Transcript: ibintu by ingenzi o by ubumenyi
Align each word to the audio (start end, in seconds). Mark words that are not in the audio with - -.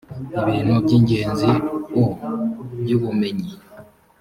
ibintu 0.41 0.73
by 0.83 0.91
ingenzi 0.97 1.51
o 2.01 2.03
by 2.81 2.89
ubumenyi 2.97 3.51